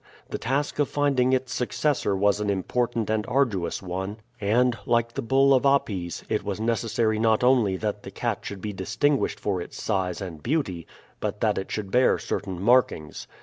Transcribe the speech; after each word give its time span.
The 0.29 0.39
task 0.39 0.79
of 0.79 0.89
finding 0.89 1.31
its 1.31 1.53
successor 1.53 2.15
was 2.15 2.39
an 2.39 2.49
important 2.49 3.07
and 3.11 3.23
arduous 3.27 3.83
one, 3.83 4.17
and, 4.39 4.75
like 4.87 5.13
the 5.13 5.21
bull 5.21 5.53
of 5.53 5.63
Apis, 5.63 6.23
it 6.27 6.43
was 6.43 6.59
necessary 6.59 7.19
not 7.19 7.43
only 7.43 7.77
that 7.77 8.01
the 8.01 8.09
cat 8.09 8.39
should 8.41 8.61
be 8.61 8.73
distinguished 8.73 9.39
for 9.39 9.61
its 9.61 9.79
size 9.79 10.19
and 10.19 10.41
beauty, 10.41 10.87
but 11.19 11.39
that 11.41 11.59
it 11.59 11.69
should 11.69 11.91
bear 11.91 12.17
certain 12.17 12.59
markings. 12.59 13.27